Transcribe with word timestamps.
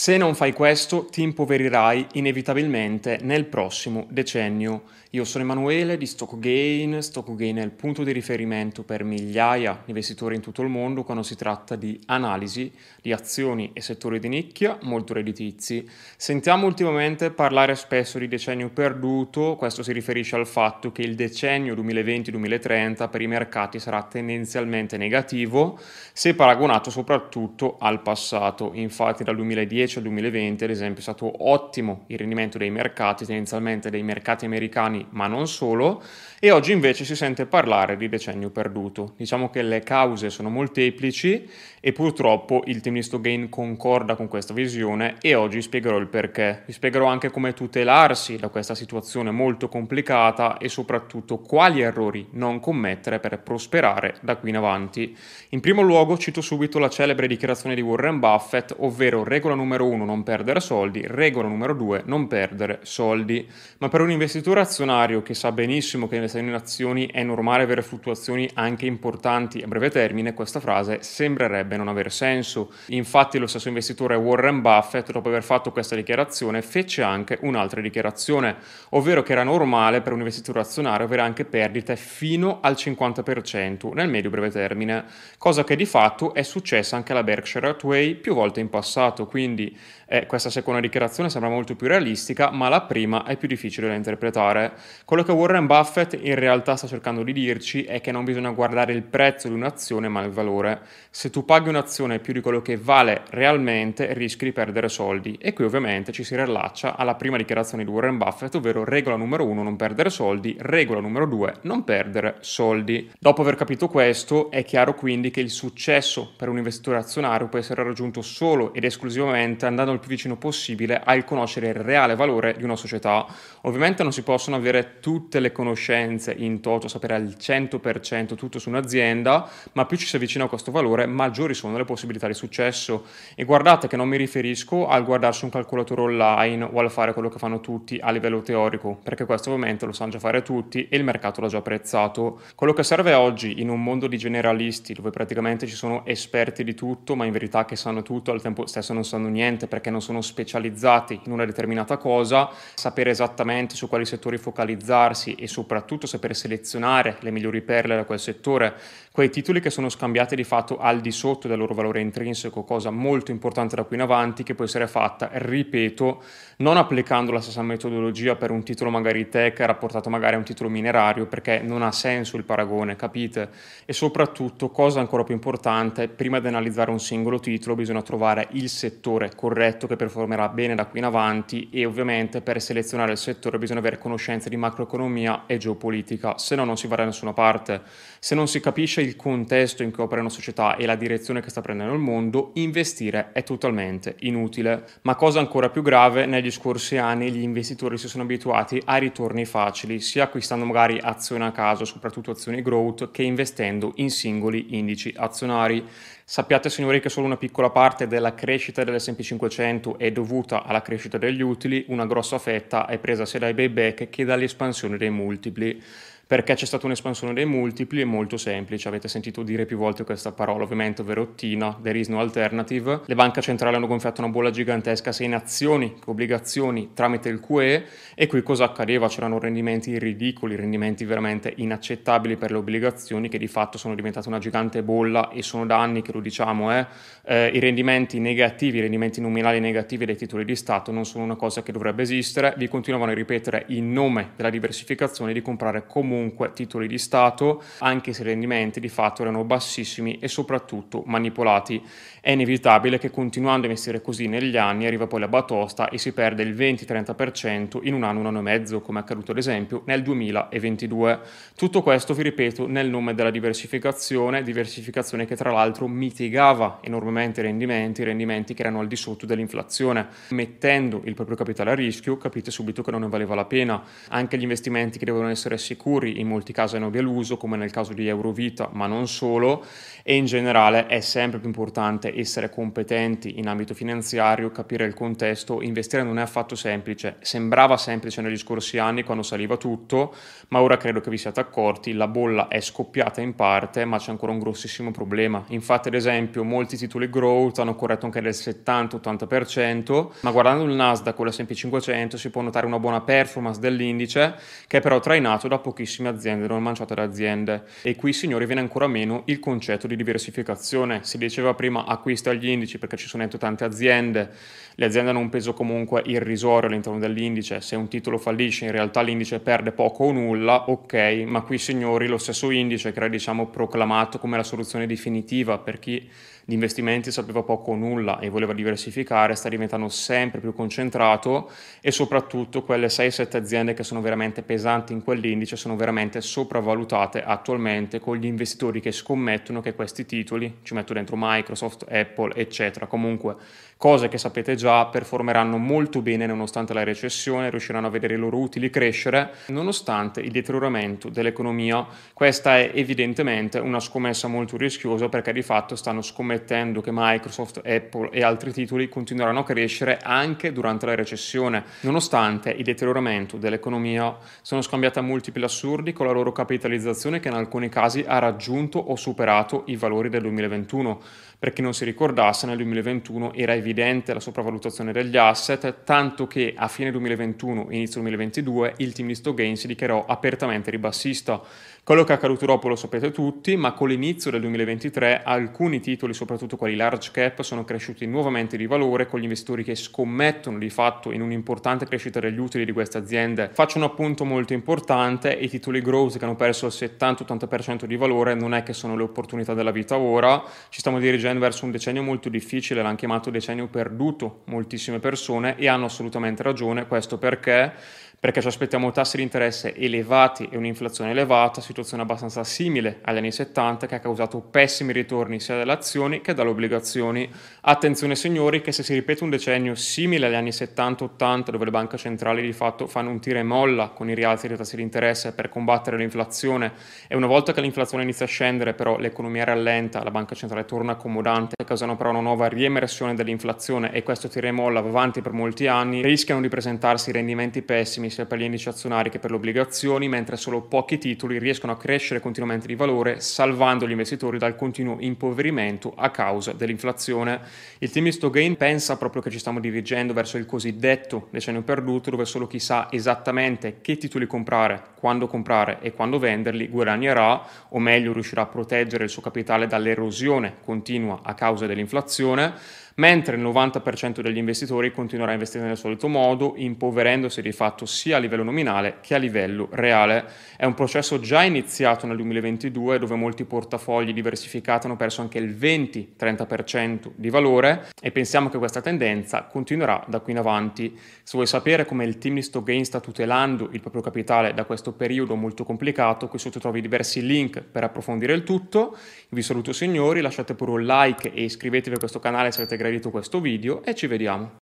Se 0.00 0.16
non 0.16 0.36
fai 0.36 0.52
questo, 0.52 1.06
ti 1.06 1.22
impoverirai 1.22 2.06
inevitabilmente 2.12 3.18
nel 3.22 3.46
prossimo 3.46 4.06
decennio. 4.08 4.84
Io 5.12 5.24
sono 5.24 5.42
Emanuele 5.42 5.96
di 5.96 6.06
StockGain. 6.06 7.02
StockGain 7.02 7.56
è 7.56 7.62
il 7.64 7.72
punto 7.72 8.04
di 8.04 8.12
riferimento 8.12 8.84
per 8.84 9.02
migliaia 9.02 9.72
di 9.72 9.90
investitori 9.90 10.36
in 10.36 10.40
tutto 10.40 10.62
il 10.62 10.68
mondo 10.68 11.02
quando 11.02 11.24
si 11.24 11.34
tratta 11.34 11.74
di 11.74 11.98
analisi 12.06 12.70
di 13.02 13.10
azioni 13.10 13.70
e 13.72 13.80
settori 13.80 14.20
di 14.20 14.28
nicchia 14.28 14.78
molto 14.82 15.14
redditizi. 15.14 15.88
Sentiamo 16.16 16.66
ultimamente 16.66 17.32
parlare 17.32 17.74
spesso 17.74 18.18
di 18.18 18.28
decennio 18.28 18.68
perduto, 18.68 19.56
questo 19.56 19.82
si 19.82 19.92
riferisce 19.92 20.36
al 20.36 20.46
fatto 20.46 20.92
che 20.92 21.02
il 21.02 21.16
decennio 21.16 21.74
2020-2030 21.74 23.08
per 23.08 23.22
i 23.22 23.26
mercati 23.26 23.80
sarà 23.80 24.04
tendenzialmente 24.04 24.96
negativo 24.96 25.76
se 26.12 26.34
paragonato 26.34 26.90
soprattutto 26.90 27.78
al 27.80 28.02
passato. 28.02 28.72
Infatti 28.74 29.24
dal 29.24 29.34
2010 29.36 29.87
al 29.96 30.02
2020 30.02 30.64
ad 30.64 30.70
esempio 30.70 30.98
è 30.98 31.02
stato 31.02 31.48
ottimo 31.50 32.04
il 32.08 32.18
rendimento 32.18 32.58
dei 32.58 32.70
mercati, 32.70 33.24
tendenzialmente 33.24 33.88
dei 33.88 34.02
mercati 34.02 34.44
americani 34.44 35.06
ma 35.10 35.26
non 35.26 35.48
solo, 35.48 36.02
e 36.38 36.50
oggi 36.50 36.72
invece 36.72 37.04
si 37.04 37.16
sente 37.16 37.46
parlare 37.46 37.96
di 37.96 38.08
decennio 38.08 38.50
perduto. 38.50 39.14
Diciamo 39.16 39.50
che 39.50 39.62
le 39.62 39.80
cause 39.80 40.30
sono 40.30 40.50
molteplici 40.50 41.48
e 41.80 41.92
purtroppo 41.92 42.62
il 42.66 42.80
team 42.80 42.96
di 42.96 43.02
Stogain 43.02 43.48
concorda 43.48 44.14
con 44.14 44.28
questa 44.28 44.52
visione 44.52 45.16
e 45.20 45.34
oggi 45.34 45.62
spiegherò 45.62 45.96
il 45.96 46.08
perché. 46.08 46.62
Vi 46.66 46.72
spiegherò 46.72 47.06
anche 47.06 47.30
come 47.30 47.54
tutelarsi 47.54 48.36
da 48.36 48.48
questa 48.48 48.74
situazione 48.74 49.30
molto 49.30 49.68
complicata 49.68 50.58
e 50.58 50.68
soprattutto 50.68 51.38
quali 51.38 51.80
errori 51.80 52.26
non 52.32 52.60
commettere 52.60 53.20
per 53.20 53.38
prosperare 53.40 54.16
da 54.20 54.36
qui 54.36 54.50
in 54.50 54.56
avanti. 54.56 55.16
In 55.50 55.60
primo 55.60 55.82
luogo 55.82 56.18
cito 56.18 56.40
subito 56.40 56.78
la 56.78 56.88
celebre 56.88 57.26
dichiarazione 57.26 57.74
di 57.74 57.80
Warren 57.80 58.18
Buffett, 58.18 58.74
ovvero 58.78 59.24
regola 59.24 59.54
numero 59.54 59.67
uno 59.76 60.04
non 60.04 60.22
perdere 60.22 60.60
soldi, 60.60 61.04
regola 61.06 61.48
numero 61.48 61.74
due 61.74 62.02
non 62.06 62.26
perdere 62.26 62.80
soldi. 62.82 63.48
Ma 63.78 63.88
per 63.88 64.00
un 64.00 64.10
investitore 64.10 64.60
azionario 64.60 65.22
che 65.22 65.34
sa 65.34 65.52
benissimo 65.52 66.08
che 66.08 66.18
nelle 66.18 66.54
azioni 66.54 67.06
è 67.06 67.22
normale 67.22 67.62
avere 67.62 67.82
fluttuazioni 67.82 68.48
anche 68.54 68.86
importanti 68.86 69.60
a 69.60 69.66
breve 69.66 69.90
termine, 69.90 70.34
questa 70.34 70.60
frase 70.60 71.02
sembrerebbe 71.02 71.76
non 71.76 71.88
avere 71.88 72.10
senso. 72.10 72.72
Infatti 72.86 73.38
lo 73.38 73.46
stesso 73.46 73.68
investitore 73.68 74.14
Warren 74.14 74.60
Buffett, 74.60 75.10
dopo 75.12 75.28
aver 75.28 75.42
fatto 75.42 75.72
questa 75.72 75.96
dichiarazione, 75.96 76.62
fece 76.62 77.02
anche 77.02 77.38
un'altra 77.42 77.80
dichiarazione, 77.80 78.56
ovvero 78.90 79.22
che 79.22 79.32
era 79.32 79.42
normale 79.42 80.00
per 80.00 80.12
un 80.12 80.18
investitore 80.18 80.60
azionario 80.60 81.06
avere 81.06 81.22
anche 81.22 81.44
perdite 81.44 81.96
fino 81.96 82.58
al 82.60 82.74
50% 82.74 83.92
nel 83.92 84.08
medio-breve 84.08 84.50
termine, 84.50 85.04
cosa 85.38 85.64
che 85.64 85.76
di 85.76 85.86
fatto 85.86 86.34
è 86.34 86.42
successa 86.42 86.96
anche 86.96 87.12
alla 87.12 87.22
Berkshire 87.22 87.68
Hathaway 87.68 88.14
più 88.14 88.34
volte 88.34 88.60
in 88.60 88.68
passato, 88.68 89.26
quindi 89.26 89.57
eh, 90.06 90.26
questa 90.26 90.50
seconda 90.50 90.80
dichiarazione 90.80 91.28
sembra 91.28 91.50
molto 91.50 91.76
più 91.76 91.86
realistica, 91.86 92.50
ma 92.50 92.68
la 92.68 92.82
prima 92.82 93.24
è 93.24 93.36
più 93.36 93.48
difficile 93.48 93.88
da 93.88 93.94
interpretare. 93.94 94.72
Quello 95.04 95.22
che 95.22 95.32
Warren 95.32 95.66
Buffett 95.66 96.18
in 96.20 96.34
realtà 96.34 96.76
sta 96.76 96.86
cercando 96.86 97.22
di 97.22 97.32
dirci 97.32 97.84
è 97.84 98.00
che 98.00 98.12
non 98.12 98.24
bisogna 98.24 98.50
guardare 98.50 98.92
il 98.92 99.02
prezzo 99.02 99.48
di 99.48 99.54
un'azione, 99.54 100.08
ma 100.08 100.22
il 100.22 100.30
valore. 100.30 100.80
Se 101.10 101.30
tu 101.30 101.44
paghi 101.44 101.68
un'azione 101.68 102.18
più 102.20 102.32
di 102.32 102.40
quello 102.40 102.62
che 102.62 102.76
vale 102.76 103.22
realmente, 103.30 104.12
rischi 104.12 104.44
di 104.44 104.52
perdere 104.52 104.88
soldi. 104.88 105.36
E 105.40 105.52
qui 105.52 105.64
ovviamente 105.64 106.12
ci 106.12 106.24
si 106.24 106.36
rilaccia 106.36 106.96
alla 106.96 107.14
prima 107.14 107.36
dichiarazione 107.36 107.84
di 107.84 107.90
Warren 107.90 108.18
Buffett, 108.18 108.54
ovvero 108.54 108.84
regola 108.84 109.16
numero 109.16 109.46
uno, 109.46 109.62
non 109.62 109.76
perdere 109.76 110.10
soldi, 110.10 110.56
regola 110.60 111.00
numero 111.00 111.26
due, 111.26 111.54
non 111.62 111.84
perdere 111.84 112.36
soldi. 112.40 113.10
Dopo 113.18 113.42
aver 113.42 113.56
capito 113.56 113.88
questo, 113.88 114.50
è 114.50 114.64
chiaro 114.64 114.94
quindi 114.94 115.30
che 115.30 115.40
il 115.40 115.50
successo 115.50 116.32
per 116.36 116.48
un 116.48 116.56
investitore 116.58 116.98
azionario 116.98 117.48
può 117.48 117.58
essere 117.58 117.82
raggiunto 117.82 118.22
solo 118.22 118.72
ed 118.72 118.84
esclusivamente 118.84 119.47
andando 119.60 119.92
il 119.92 119.98
più 119.98 120.08
vicino 120.08 120.36
possibile 120.36 121.00
al 121.02 121.24
conoscere 121.24 121.68
il 121.68 121.74
reale 121.74 122.14
valore 122.14 122.54
di 122.56 122.64
una 122.64 122.76
società. 122.76 123.26
Ovviamente 123.62 124.02
non 124.02 124.12
si 124.12 124.22
possono 124.22 124.56
avere 124.56 125.00
tutte 125.00 125.40
le 125.40 125.52
conoscenze 125.52 126.34
in 126.36 126.60
toto, 126.60 126.88
sapere 126.88 127.14
al 127.14 127.36
100% 127.38 128.34
tutto 128.34 128.58
su 128.58 128.68
un'azienda, 128.68 129.48
ma 129.72 129.86
più 129.86 129.96
ci 129.96 130.06
si 130.06 130.16
avvicina 130.16 130.44
a 130.44 130.48
questo 130.48 130.70
valore, 130.70 131.06
maggiori 131.06 131.54
sono 131.54 131.76
le 131.76 131.84
possibilità 131.84 132.26
di 132.26 132.34
successo. 132.34 133.06
E 133.34 133.44
guardate 133.44 133.88
che 133.88 133.96
non 133.96 134.08
mi 134.08 134.16
riferisco 134.16 134.88
al 134.88 135.04
guardarsi 135.04 135.44
un 135.44 135.50
calcolatore 135.50 136.02
online 136.02 136.64
o 136.64 136.78
al 136.78 136.90
fare 136.90 137.12
quello 137.12 137.28
che 137.28 137.38
fanno 137.38 137.60
tutti 137.60 137.98
a 138.00 138.10
livello 138.10 138.42
teorico, 138.42 138.98
perché 139.02 139.24
questo 139.24 139.50
ovviamente 139.50 139.86
lo 139.86 139.92
sanno 139.92 140.10
già 140.10 140.18
fare 140.18 140.42
tutti 140.42 140.88
e 140.88 140.96
il 140.96 141.04
mercato 141.04 141.40
l'ha 141.40 141.48
già 141.48 141.58
apprezzato. 141.58 142.40
Quello 142.54 142.72
che 142.72 142.82
serve 142.82 143.14
oggi 143.14 143.60
in 143.60 143.68
un 143.68 143.82
mondo 143.82 144.06
di 144.06 144.18
generalisti, 144.18 144.92
dove 144.92 145.10
praticamente 145.10 145.66
ci 145.66 145.74
sono 145.74 146.04
esperti 146.06 146.64
di 146.64 146.74
tutto, 146.74 147.16
ma 147.16 147.24
in 147.24 147.32
verità 147.32 147.64
che 147.64 147.76
sanno 147.76 148.02
tutto, 148.02 148.30
al 148.30 148.42
tempo 148.42 148.66
stesso 148.66 148.92
non 148.92 149.04
sanno 149.04 149.28
niente 149.28 149.37
perché 149.66 149.88
perché 149.88 149.90
non 149.90 150.02
sono 150.02 150.20
specializzati 150.20 151.20
in 151.24 151.32
una 151.32 151.44
determinata 151.44 151.96
cosa, 151.96 152.50
sapere 152.74 153.10
esattamente 153.10 153.74
su 153.74 153.88
quali 153.88 154.04
settori 154.04 154.36
focalizzarsi 154.36 155.34
e 155.34 155.46
soprattutto 155.46 156.06
sapere 156.06 156.34
selezionare 156.34 157.16
le 157.20 157.30
migliori 157.30 157.60
perle 157.60 157.96
da 157.96 158.04
quel 158.04 158.18
settore, 158.18 158.74
quei 159.12 159.30
titoli 159.30 159.60
che 159.60 159.70
sono 159.70 159.88
scambiati 159.88 160.36
di 160.36 160.44
fatto 160.44 160.78
al 160.78 161.00
di 161.00 161.10
sotto 161.10 161.48
del 161.48 161.58
loro 161.58 161.74
valore 161.74 162.00
intrinseco, 162.00 162.62
cosa 162.62 162.90
molto 162.90 163.30
importante 163.30 163.74
da 163.74 163.84
qui 163.84 163.96
in 163.96 164.02
avanti 164.02 164.42
che 164.42 164.54
può 164.54 164.64
essere 164.64 164.86
fatta, 164.86 165.30
ripeto, 165.32 166.22
non 166.58 166.76
applicando 166.76 167.32
la 167.32 167.40
stessa 167.40 167.62
metodologia 167.62 168.36
per 168.36 168.50
un 168.50 168.62
titolo 168.62 168.90
magari 168.90 169.28
tech 169.28 169.58
rapportato 169.60 170.10
magari 170.10 170.34
a 170.34 170.38
un 170.38 170.44
titolo 170.44 170.68
minerario, 170.68 171.26
perché 171.26 171.60
non 171.60 171.82
ha 171.82 171.92
senso 171.92 172.36
il 172.36 172.44
paragone, 172.44 172.96
capite? 172.96 173.48
E 173.84 173.92
soprattutto, 173.92 174.70
cosa 174.70 175.00
ancora 175.00 175.24
più 175.24 175.34
importante, 175.34 176.08
prima 176.08 176.40
di 176.40 176.46
analizzare 176.46 176.90
un 176.90 177.00
singolo 177.00 177.40
titolo 177.40 177.74
bisogna 177.74 178.02
trovare 178.02 178.48
il 178.52 178.68
settore 178.68 179.27
corretto 179.34 179.86
che 179.86 179.96
performerà 179.96 180.48
bene 180.48 180.74
da 180.74 180.86
qui 180.86 180.98
in 180.98 181.04
avanti 181.04 181.68
e 181.70 181.84
ovviamente 181.84 182.40
per 182.40 182.60
selezionare 182.60 183.12
il 183.12 183.18
settore 183.18 183.58
bisogna 183.58 183.80
avere 183.80 183.98
conoscenze 183.98 184.48
di 184.48 184.56
macroeconomia 184.56 185.44
e 185.46 185.56
geopolitica, 185.56 186.38
se 186.38 186.54
no 186.54 186.64
non 186.64 186.76
si 186.76 186.86
va 186.86 186.96
da 186.96 187.04
nessuna 187.04 187.32
parte. 187.32 187.82
Se 188.20 188.34
non 188.34 188.48
si 188.48 188.60
capisce 188.60 189.00
il 189.00 189.16
contesto 189.16 189.82
in 189.82 189.92
cui 189.92 190.02
opera 190.02 190.20
una 190.20 190.30
società 190.30 190.76
e 190.76 190.86
la 190.86 190.96
direzione 190.96 191.40
che 191.40 191.50
sta 191.50 191.60
prendendo 191.60 191.94
il 191.94 192.00
mondo, 192.00 192.50
investire 192.54 193.30
è 193.32 193.42
totalmente 193.42 194.16
inutile. 194.20 194.84
Ma 195.02 195.14
cosa 195.14 195.38
ancora 195.38 195.70
più 195.70 195.82
grave, 195.82 196.26
negli 196.26 196.50
scorsi 196.50 196.96
anni 196.96 197.30
gli 197.30 197.42
investitori 197.42 197.98
si 197.98 198.08
sono 198.08 198.24
abituati 198.24 198.80
a 198.84 198.96
ritorni 198.96 199.44
facili, 199.44 200.00
sia 200.00 200.24
acquistando 200.24 200.64
magari 200.64 200.98
azioni 201.00 201.44
a 201.44 201.52
caso, 201.52 201.84
soprattutto 201.84 202.30
azioni 202.30 202.62
growth, 202.62 203.10
che 203.10 203.22
investendo 203.22 203.92
in 203.96 204.10
singoli 204.10 204.76
indici 204.76 205.14
azionari. 205.16 205.86
Sappiate 206.30 206.68
signori 206.68 207.00
che 207.00 207.08
solo 207.08 207.24
una 207.24 207.38
piccola 207.38 207.70
parte 207.70 208.06
della 208.06 208.34
crescita 208.34 208.84
dell'S&P 208.84 209.22
500 209.22 209.96
è 209.98 210.12
dovuta 210.12 210.62
alla 210.62 210.82
crescita 210.82 211.16
degli 211.16 211.40
utili, 211.40 211.86
una 211.88 212.04
grossa 212.04 212.38
fetta 212.38 212.84
è 212.84 212.98
presa 212.98 213.24
sia 213.24 213.38
dai 213.38 213.54
buyback 213.54 214.10
che 214.10 214.26
dall'espansione 214.26 214.98
dei 214.98 215.08
multipli. 215.08 215.82
Perché 216.28 216.52
c'è 216.52 216.66
stata 216.66 216.84
un'espansione 216.84 217.32
dei 217.32 217.46
multipli? 217.46 218.02
È 218.02 218.04
molto 218.04 218.36
semplice, 218.36 218.86
avete 218.86 219.08
sentito 219.08 219.42
dire 219.42 219.64
più 219.64 219.78
volte 219.78 220.04
questa 220.04 220.30
parola, 220.30 220.64
ovviamente, 220.64 221.00
ovvero 221.00 221.32
TINA, 221.34 221.78
there 221.82 221.98
is 221.98 222.08
no 222.08 222.20
alternative. 222.20 223.00
Le 223.06 223.14
banche 223.14 223.40
centrali 223.40 223.76
hanno 223.76 223.86
gonfiato 223.86 224.20
una 224.20 224.30
bolla 224.30 224.50
gigantesca 224.50 225.10
sia 225.10 225.24
in 225.24 225.32
azioni 225.32 225.94
che 225.94 226.10
obbligazioni 226.10 226.90
tramite 226.92 227.30
il 227.30 227.40
QE 227.40 227.86
e 228.14 228.26
qui 228.26 228.42
cosa 228.42 228.64
accadeva? 228.64 229.08
C'erano 229.08 229.38
rendimenti 229.38 229.98
ridicoli, 229.98 230.54
rendimenti 230.54 231.06
veramente 231.06 231.50
inaccettabili 231.56 232.36
per 232.36 232.50
le 232.50 232.58
obbligazioni 232.58 233.30
che 233.30 233.38
di 233.38 233.48
fatto 233.48 233.78
sono 233.78 233.94
diventate 233.94 234.28
una 234.28 234.38
gigante 234.38 234.82
bolla 234.82 235.30
e 235.30 235.42
sono 235.42 235.64
da 235.64 235.78
anni 235.78 236.02
che 236.02 236.12
lo 236.12 236.20
diciamo, 236.20 236.76
eh? 236.76 236.86
Eh, 237.24 237.52
i 237.54 237.58
rendimenti 237.58 238.20
negativi, 238.20 238.76
i 238.76 238.80
rendimenti 238.82 239.22
nominali 239.22 239.60
negativi 239.60 240.04
dei 240.04 240.16
titoli 240.16 240.44
di 240.44 240.56
Stato 240.56 240.92
non 240.92 241.06
sono 241.06 241.24
una 241.24 241.36
cosa 241.36 241.62
che 241.62 241.72
dovrebbe 241.72 242.02
esistere, 242.02 242.52
vi 242.58 242.68
continuavano 242.68 243.12
a 243.12 243.14
ripetere 243.14 243.64
in 243.68 243.94
nome 243.94 244.32
della 244.36 244.50
diversificazione 244.50 245.32
di 245.32 245.40
comprare 245.40 245.86
comunque 245.86 246.16
comunque 246.18 246.52
titoli 246.52 246.88
di 246.88 246.98
Stato, 246.98 247.62
anche 247.78 248.12
se 248.12 248.22
i 248.22 248.24
rendimenti 248.24 248.80
di 248.80 248.88
fatto 248.88 249.22
erano 249.22 249.44
bassissimi 249.44 250.18
e 250.20 250.26
soprattutto 250.26 251.02
manipolati. 251.06 251.80
È 252.20 252.32
inevitabile 252.32 252.98
che 252.98 253.10
continuando 253.10 253.66
a 253.66 253.68
investire 253.70 254.02
così 254.02 254.26
negli 254.26 254.56
anni 254.56 254.86
arriva 254.86 255.06
poi 255.06 255.20
la 255.20 255.28
batosta 255.28 255.88
e 255.88 255.98
si 255.98 256.12
perde 256.12 256.42
il 256.42 256.54
20-30% 256.54 257.78
in 257.82 257.94
un 257.94 258.02
anno, 258.02 258.20
un 258.20 258.26
anno 258.26 258.40
e 258.40 258.42
mezzo, 258.42 258.80
come 258.80 258.98
è 258.98 259.02
accaduto 259.02 259.30
ad 259.30 259.38
esempio 259.38 259.82
nel 259.86 260.02
2022. 260.02 261.20
Tutto 261.56 261.82
questo, 261.82 262.12
vi 262.14 262.24
ripeto, 262.24 262.66
nel 262.66 262.88
nome 262.88 263.14
della 263.14 263.30
diversificazione, 263.30 264.42
diversificazione 264.42 265.24
che 265.24 265.36
tra 265.36 265.52
l'altro 265.52 265.86
mitigava 265.86 266.78
enormemente 266.82 267.40
i 267.40 267.44
rendimenti, 267.44 268.02
rendimenti 268.02 268.54
che 268.54 268.62
erano 268.62 268.80
al 268.80 268.88
di 268.88 268.96
sotto 268.96 269.24
dell'inflazione. 269.24 270.08
Mettendo 270.30 271.02
il 271.04 271.14
proprio 271.14 271.36
capitale 271.36 271.70
a 271.70 271.74
rischio, 271.74 272.18
capite 272.18 272.50
subito 272.50 272.82
che 272.82 272.90
non 272.90 273.02
ne 273.02 273.08
valeva 273.08 273.34
la 273.34 273.44
pena. 273.44 273.82
Anche 274.08 274.36
gli 274.36 274.42
investimenti 274.42 274.98
che 274.98 275.04
devono 275.04 275.28
essere 275.28 275.56
sicuri, 275.56 276.07
in 276.10 276.28
molti 276.28 276.52
casi 276.52 276.76
hanno 276.76 276.90
deluso, 276.90 277.36
come 277.36 277.56
nel 277.56 277.70
caso 277.70 277.92
di 277.92 278.06
Eurovita, 278.08 278.70
ma 278.72 278.86
non 278.86 279.06
solo, 279.08 279.64
e 280.02 280.14
in 280.14 280.24
generale 280.24 280.86
è 280.86 281.00
sempre 281.00 281.38
più 281.38 281.48
importante 281.48 282.18
essere 282.18 282.50
competenti 282.50 283.38
in 283.38 283.48
ambito 283.48 283.74
finanziario, 283.74 284.50
capire 284.50 284.84
il 284.84 284.94
contesto, 284.94 285.62
investire 285.62 286.02
non 286.02 286.18
è 286.18 286.22
affatto 286.22 286.54
semplice, 286.54 287.16
sembrava 287.20 287.76
semplice 287.76 288.22
negli 288.22 288.38
scorsi 288.38 288.78
anni 288.78 289.02
quando 289.02 289.22
saliva 289.22 289.56
tutto, 289.56 290.14
ma 290.48 290.60
ora 290.60 290.76
credo 290.76 291.00
che 291.00 291.10
vi 291.10 291.18
siate 291.18 291.40
accorti, 291.40 291.92
la 291.92 292.08
bolla 292.08 292.48
è 292.48 292.60
scoppiata 292.60 293.20
in 293.20 293.34
parte, 293.34 293.84
ma 293.84 293.98
c'è 293.98 294.10
ancora 294.10 294.32
un 294.32 294.38
grossissimo 294.38 294.90
problema. 294.90 295.44
Infatti, 295.48 295.88
ad 295.88 295.94
esempio, 295.94 296.44
molti 296.44 296.76
titoli 296.76 297.10
growth 297.10 297.58
hanno 297.58 297.74
corretto 297.74 298.06
anche 298.06 298.20
del 298.20 298.32
70-80%, 298.32 300.08
ma 300.20 300.30
guardando 300.30 300.64
il 300.64 300.74
Nasdaq 300.74 301.18
o 301.18 301.24
l'S&P 301.24 301.52
500 301.52 302.16
si 302.16 302.30
può 302.30 302.40
notare 302.40 302.66
una 302.66 302.78
buona 302.78 303.00
performance 303.00 303.60
dell'indice, 303.60 304.34
che 304.66 304.78
è 304.78 304.80
però 304.80 305.00
trainato 305.00 305.48
da 305.48 305.58
pochissime 305.98 306.08
aziende 306.08 306.46
non 306.46 306.62
manciate 306.62 306.94
da 306.94 307.02
aziende. 307.02 307.64
E 307.82 307.96
qui, 307.96 308.12
signori, 308.12 308.46
viene 308.46 308.60
ancora 308.60 308.86
meno 308.86 309.22
il 309.26 309.40
concetto 309.40 309.86
di 309.86 309.96
diversificazione. 309.96 311.00
Si 311.02 311.18
diceva 311.18 311.54
prima 311.54 311.84
acquista 311.84 312.32
gli 312.32 312.48
indici 312.48 312.78
perché 312.78 312.96
ci 312.96 313.08
sono 313.08 313.22
dentro 313.22 313.38
tante 313.38 313.64
aziende, 313.64 314.30
le 314.74 314.86
aziende 314.86 315.10
hanno 315.10 315.18
un 315.18 315.28
peso 315.28 315.52
comunque 315.54 316.02
irrisorio 316.06 316.68
all'interno 316.68 316.98
dell'indice, 316.98 317.60
se 317.60 317.74
un 317.74 317.88
titolo 317.88 318.18
fallisce 318.18 318.64
in 318.64 318.70
realtà 318.70 319.00
l'indice 319.00 319.40
perde 319.40 319.72
poco 319.72 320.04
o 320.04 320.12
nulla, 320.12 320.70
ok, 320.70 321.24
ma 321.26 321.42
qui 321.42 321.58
signori 321.58 322.06
lo 322.06 322.18
stesso 322.18 322.50
indice 322.50 322.92
che 322.92 322.98
era 322.98 323.08
diciamo 323.08 323.48
proclamato 323.48 324.18
come 324.18 324.36
la 324.36 324.44
soluzione 324.44 324.86
definitiva 324.86 325.58
per 325.58 325.78
chi 325.78 326.08
di 326.48 326.54
investimenti 326.54 327.10
sapeva 327.10 327.42
poco 327.42 327.72
o 327.72 327.74
nulla 327.74 328.20
e 328.20 328.30
voleva 328.30 328.54
diversificare, 328.54 329.34
sta 329.34 329.50
diventando 329.50 329.90
sempre 329.90 330.40
più 330.40 330.54
concentrato 330.54 331.50
e 331.82 331.90
soprattutto 331.90 332.62
quelle 332.62 332.86
6-7 332.86 333.36
aziende 333.36 333.74
che 333.74 333.82
sono 333.82 334.00
veramente 334.00 334.40
pesanti 334.40 334.94
in 334.94 335.04
quell'indice 335.04 335.56
sono 335.56 335.76
veramente 335.76 335.87
sopravvalutate 336.20 337.22
attualmente 337.22 338.00
con 338.00 338.16
gli 338.16 338.26
investitori 338.26 338.80
che 338.80 338.92
scommettono 338.92 339.60
che 339.60 339.74
questi 339.74 340.06
titoli, 340.06 340.58
ci 340.62 340.74
metto 340.74 340.92
dentro 340.92 341.16
Microsoft, 341.18 341.86
Apple, 341.88 342.34
eccetera, 342.34 342.86
comunque 342.86 343.36
cose 343.78 344.08
che 344.08 344.18
sapete 344.18 344.56
già 344.56 344.86
performeranno 344.86 345.56
molto 345.56 346.02
bene 346.02 346.26
nonostante 346.26 346.74
la 346.74 346.82
recessione, 346.82 347.48
riusciranno 347.48 347.86
a 347.86 347.90
vedere 347.90 348.14
i 348.14 348.18
loro 348.18 348.36
utili 348.36 348.70
crescere, 348.70 349.30
nonostante 349.46 350.20
il 350.20 350.32
deterioramento 350.32 351.08
dell'economia. 351.08 351.86
Questa 352.12 352.58
è 352.58 352.72
evidentemente 352.74 353.60
una 353.60 353.78
scommessa 353.78 354.26
molto 354.26 354.56
rischiosa 354.56 355.08
perché 355.08 355.32
di 355.32 355.42
fatto 355.42 355.76
stanno 355.76 356.02
scommettendo 356.02 356.80
che 356.80 356.90
Microsoft, 356.92 357.60
Apple 357.64 358.10
e 358.10 358.22
altri 358.24 358.52
titoli 358.52 358.88
continueranno 358.88 359.40
a 359.40 359.44
crescere 359.44 359.98
anche 360.02 360.52
durante 360.52 360.86
la 360.86 360.96
recessione, 360.96 361.62
nonostante 361.82 362.50
il 362.50 362.64
deterioramento 362.64 363.36
dell'economia 363.36 364.16
sono 364.42 364.60
scambiate 364.60 365.00
multipli 365.00 365.44
assurdi 365.44 365.77
con 365.92 366.06
la 366.06 366.12
loro 366.12 366.32
capitalizzazione 366.32 367.20
che 367.20 367.28
in 367.28 367.34
alcuni 367.34 367.68
casi 367.68 368.04
ha 368.06 368.18
raggiunto 368.18 368.78
o 368.78 368.96
superato 368.96 369.62
i 369.66 369.76
valori 369.76 370.08
del 370.08 370.22
2021. 370.22 371.00
Per 371.40 371.52
chi 371.52 371.62
non 371.62 371.72
si 371.72 371.84
ricordasse, 371.84 372.46
nel 372.46 372.56
2021 372.56 373.32
era 373.32 373.54
evidente 373.54 374.12
la 374.12 374.18
sopravvalutazione 374.18 374.90
degli 374.90 375.16
asset, 375.16 375.84
tanto 375.84 376.26
che 376.26 376.52
a 376.56 376.66
fine 376.66 376.90
2021 376.90 377.68
inizio 377.70 378.00
2022 378.00 378.74
il 378.78 378.92
team 378.92 379.06
di 379.06 379.14
Stogain 379.14 379.56
si 379.56 379.68
dichiarò 379.68 380.04
apertamente 380.04 380.72
ribassista. 380.72 381.40
Quello 381.84 382.04
che 382.04 382.12
è 382.12 382.16
accaduto 382.16 382.44
dopo 382.44 382.68
lo 382.68 382.76
sapete 382.76 383.12
tutti, 383.12 383.56
ma 383.56 383.72
con 383.72 383.88
l'inizio 383.88 384.30
del 384.30 384.40
2023 384.42 385.22
alcuni 385.22 385.80
titoli, 385.80 386.12
soprattutto 386.12 386.58
quelli 386.58 386.76
large 386.76 387.10
cap, 387.12 387.40
sono 387.40 387.64
cresciuti 387.64 388.04
nuovamente 388.04 388.58
di 388.58 388.66
valore 388.66 389.06
con 389.06 389.20
gli 389.20 389.22
investitori 389.22 389.64
che 389.64 389.74
scommettono 389.74 390.58
di 390.58 390.68
fatto 390.68 391.12
in 391.12 391.22
un'importante 391.22 391.86
crescita 391.86 392.20
degli 392.20 392.38
utili 392.38 392.66
di 392.66 392.72
queste 392.72 392.98
aziende. 392.98 393.48
Faccio 393.54 393.78
un 393.78 393.84
appunto 393.84 394.26
molto 394.26 394.52
importante, 394.52 395.32
i 395.32 395.48
titoli 395.48 395.80
growth 395.80 396.18
che 396.18 396.24
hanno 396.24 396.36
perso 396.36 396.66
il 396.66 396.72
70-80% 396.76 397.84
di 397.84 397.96
valore 397.96 398.34
non 398.34 398.52
è 398.52 398.62
che 398.62 398.74
sono 398.74 398.94
le 398.94 399.04
opportunità 399.04 399.54
della 399.54 399.70
vita 399.70 399.96
ora, 399.96 400.42
ci 400.68 400.80
stiamo 400.80 400.98
dirigendo 400.98 401.26
dirigendo 401.28 401.40
verso 401.40 401.64
un 401.64 401.70
decennio 401.70 402.02
molto 402.02 402.28
difficile, 402.28 402.82
l'hanno 402.82 402.96
chiamato 402.96 403.30
decennio 403.30 403.68
perduto 403.68 404.42
moltissime 404.46 404.98
persone 404.98 405.56
e 405.56 405.68
hanno 405.68 405.86
assolutamente 405.86 406.42
ragione, 406.42 406.86
questo 406.86 407.18
perché 407.18 407.72
perché 408.20 408.40
ci 408.40 408.48
aspettiamo 408.48 408.90
tassi 408.90 409.16
di 409.16 409.22
interesse 409.22 409.74
elevati 409.76 410.48
e 410.50 410.56
un'inflazione 410.56 411.12
elevata, 411.12 411.60
situazione 411.60 412.02
abbastanza 412.02 412.42
simile 412.42 412.98
agli 413.02 413.18
anni 413.18 413.30
70 413.30 413.86
che 413.86 413.94
ha 413.94 414.00
causato 414.00 414.40
pessimi 414.40 414.92
ritorni 414.92 415.38
sia 415.38 415.56
dalle 415.56 415.70
azioni 415.70 416.20
che 416.20 416.34
dalle 416.34 416.50
obbligazioni. 416.50 417.30
Attenzione 417.60 418.16
signori 418.16 418.60
che 418.60 418.72
se 418.72 418.82
si 418.82 418.92
ripete 418.94 419.22
un 419.22 419.30
decennio 419.30 419.76
simile 419.76 420.26
agli 420.26 420.34
anni 420.34 420.50
70-80 420.50 421.50
dove 421.50 421.64
le 421.66 421.70
banche 421.70 421.96
centrali 421.96 422.42
di 422.42 422.52
fatto 422.52 422.88
fanno 422.88 423.10
un 423.10 423.20
tiro 423.20 423.38
e 423.38 423.44
molla 423.44 423.90
con 423.90 424.10
i 424.10 424.14
rialzi 424.14 424.48
dei 424.48 424.56
tassi 424.56 424.74
di 424.74 424.82
interesse 424.82 425.32
per 425.32 425.48
combattere 425.48 425.96
l'inflazione 425.96 426.72
e 427.06 427.14
una 427.14 427.26
volta 427.26 427.52
che 427.52 427.60
l'inflazione 427.60 428.02
inizia 428.02 428.24
a 428.24 428.28
scendere 428.28 428.74
però 428.74 428.98
l'economia 428.98 429.44
rallenta, 429.44 430.02
la 430.02 430.10
banca 430.10 430.34
centrale 430.34 430.64
torna 430.64 430.92
accomodante, 430.92 431.54
causano 431.64 431.96
però 431.96 432.10
una 432.10 432.20
nuova 432.20 432.48
riemersione 432.48 433.14
dell'inflazione 433.14 433.92
e 433.92 434.02
questo 434.02 434.26
tiro 434.26 434.48
e 434.48 434.50
molla 434.50 434.80
va 434.80 434.88
avanti 434.88 435.20
per 435.20 435.30
molti 435.30 435.68
anni, 435.68 436.02
rischiano 436.02 436.40
di 436.40 436.48
presentarsi 436.48 437.12
rendimenti 437.12 437.62
pessimi 437.62 438.07
sia 438.10 438.26
per 438.26 438.38
gli 438.38 438.42
indici 438.42 438.68
azionari 438.68 439.10
che 439.10 439.18
per 439.18 439.30
le 439.30 439.36
obbligazioni, 439.36 440.08
mentre 440.08 440.36
solo 440.36 440.62
pochi 440.62 440.98
titoli 440.98 441.38
riescono 441.38 441.72
a 441.72 441.76
crescere 441.76 442.20
continuamente 442.20 442.66
di 442.66 442.74
valore, 442.74 443.20
salvando 443.20 443.86
gli 443.86 443.92
investitori 443.92 444.38
dal 444.38 444.56
continuo 444.56 444.96
impoverimento 445.00 445.92
a 445.96 446.10
causa 446.10 446.52
dell'inflazione. 446.52 447.40
Il 447.78 447.90
team 447.90 448.08
Gain 448.30 448.56
pensa 448.56 448.96
proprio 448.96 449.22
che 449.22 449.30
ci 449.30 449.38
stiamo 449.38 449.60
dirigendo 449.60 450.12
verso 450.12 450.36
il 450.38 450.46
cosiddetto 450.46 451.28
decennio 451.30 451.62
perduto, 451.62 452.10
dove 452.10 452.24
solo 452.24 452.46
chi 452.46 452.58
sa 452.58 452.88
esattamente 452.90 453.78
che 453.80 453.96
titoli 453.96 454.26
comprare, 454.26 454.82
quando 454.98 455.26
comprare 455.26 455.78
e 455.80 455.92
quando 455.92 456.18
venderli 456.18 456.68
guadagnerà, 456.68 457.42
o 457.70 457.78
meglio 457.78 458.12
riuscirà 458.12 458.42
a 458.42 458.46
proteggere 458.46 459.04
il 459.04 459.10
suo 459.10 459.22
capitale 459.22 459.66
dall'erosione 459.66 460.56
continua 460.64 461.20
a 461.22 461.34
causa 461.34 461.66
dell'inflazione 461.66 462.86
mentre 462.98 463.36
il 463.36 463.42
90% 463.42 464.20
degli 464.20 464.36
investitori 464.36 464.92
continuerà 464.92 465.30
a 465.30 465.34
investire 465.34 465.64
nel 465.64 465.76
solito 465.76 466.08
modo, 466.08 466.54
impoverendosi 466.56 467.42
di 467.42 467.52
fatto 467.52 467.86
sia 467.86 468.16
a 468.16 468.20
livello 468.20 468.42
nominale 468.42 468.98
che 469.00 469.14
a 469.14 469.18
livello 469.18 469.68
reale. 469.70 470.24
È 470.56 470.64
un 470.64 470.74
processo 470.74 471.20
già 471.20 471.42
iniziato 471.42 472.06
nel 472.06 472.16
2022 472.16 472.98
dove 472.98 473.14
molti 473.14 473.44
portafogli 473.44 474.12
diversificati 474.12 474.86
hanno 474.86 474.96
perso 474.96 475.20
anche 475.20 475.38
il 475.38 475.50
20-30% 475.50 477.10
di 477.14 477.30
valore 477.30 477.88
e 478.00 478.10
pensiamo 478.10 478.48
che 478.48 478.58
questa 478.58 478.80
tendenza 478.80 479.44
continuerà 479.44 480.04
da 480.08 480.20
qui 480.20 480.32
in 480.32 480.38
avanti. 480.38 480.98
Se 481.22 481.32
vuoi 481.34 481.46
sapere 481.46 481.84
come 481.84 482.04
il 482.04 482.18
team 482.18 482.34
di 482.34 482.42
Stockgain 482.42 482.84
sta 482.84 483.00
tutelando 483.00 483.68
il 483.72 483.80
proprio 483.80 484.02
capitale 484.02 484.54
da 484.54 484.64
questo 484.64 484.92
periodo 484.92 485.36
molto 485.36 485.64
complicato, 485.64 486.26
qui 486.26 486.38
sotto 486.38 486.58
trovi 486.58 486.80
diversi 486.80 487.24
link 487.24 487.62
per 487.62 487.84
approfondire 487.84 488.32
il 488.32 488.42
tutto. 488.42 488.96
Vi 489.28 489.42
saluto 489.42 489.72
signori, 489.72 490.20
lasciate 490.20 490.54
pure 490.54 490.72
un 490.72 490.84
like 490.84 491.32
e 491.32 491.44
iscrivetevi 491.44 491.94
a 491.94 491.98
questo 491.98 492.18
canale 492.18 492.50
se 492.50 492.62
avete 492.62 492.76
gradito 492.88 493.10
questo 493.10 493.40
video 493.40 493.82
e 493.84 493.94
ci 493.94 494.06
vediamo. 494.06 494.50